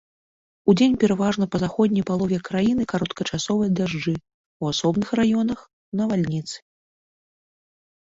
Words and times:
Удзень 0.71 0.93
пераважна 1.01 1.45
па 1.55 1.59
заходняй 1.63 2.05
палове 2.11 2.39
краіны 2.47 2.83
кароткачасовыя 2.93 3.69
дажджы, 3.81 4.13
у 4.65 4.71
асобных 4.73 5.07
раёнах 5.21 5.59
навальніцы. 6.01 6.57